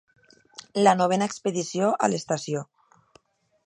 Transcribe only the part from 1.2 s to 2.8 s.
expedició a l'estació.